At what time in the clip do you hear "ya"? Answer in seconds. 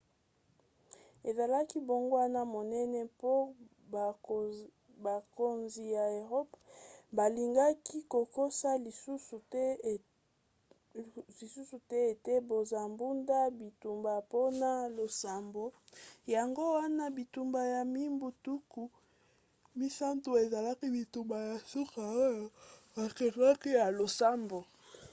5.95-6.03, 17.73-17.81, 21.49-21.55, 23.79-23.85